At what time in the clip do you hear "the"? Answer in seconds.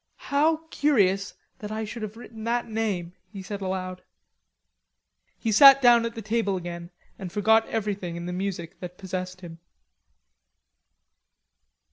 6.15-6.23, 8.25-8.33